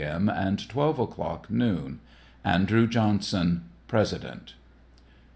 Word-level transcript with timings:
m. 0.03 0.29
and 0.29 0.67
12 0.67 0.97
o'clock 0.97 1.47
noon. 1.51 1.99
ANDREW 2.43 2.87
JOHNSON, 2.87 3.65
President. 3.87 4.55